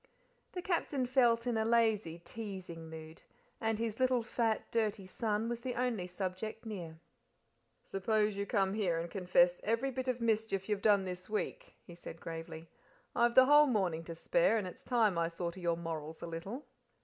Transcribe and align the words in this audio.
The 0.53 0.63
Captain 0.63 1.05
felt 1.05 1.45
in 1.45 1.57
a 1.57 1.63
lazy, 1.63 2.17
teasing 2.25 2.89
mood, 2.89 3.21
and 3.59 3.77
his 3.77 3.99
little 3.99 4.23
fat, 4.23 4.63
dirty 4.71 5.05
son, 5.05 5.47
was 5.47 5.59
the 5.59 5.75
only 5.75 6.07
subject 6.07 6.65
near. 6.65 6.97
"Suppose 7.83 8.35
you 8.35 8.47
come 8.47 8.73
here 8.73 8.97
and 8.97 9.11
confess 9.11 9.61
every 9.63 9.91
bit 9.91 10.07
of 10.07 10.19
mischief 10.19 10.67
you've 10.67 10.81
done 10.81 11.05
this 11.05 11.29
week," 11.29 11.75
he 11.85 11.93
said 11.93 12.19
gravely. 12.19 12.67
"I've 13.15 13.35
the 13.35 13.45
whole 13.45 13.67
morning 13.67 14.03
to 14.05 14.15
spare, 14.15 14.57
and 14.57 14.65
it's 14.65 14.83
time 14.83 15.19
I 15.19 15.27
saw 15.27 15.51
to 15.51 15.59
your 15.59 15.77
morals 15.77 16.23
a 16.23 16.25
little." 16.25 16.65